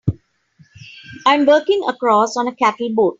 [1.27, 3.09] I'm working across on a cattle boat.